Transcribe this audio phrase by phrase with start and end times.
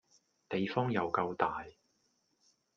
[0.49, 1.63] 地方又夠大